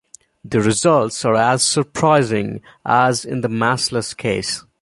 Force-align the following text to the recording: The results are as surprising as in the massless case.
The 0.43 0.59
results 0.61 1.23
are 1.25 1.35
as 1.35 1.61
surprising 1.61 2.61
as 2.83 3.23
in 3.23 3.41
the 3.41 3.47
massless 3.49 4.17
case. 4.17 4.63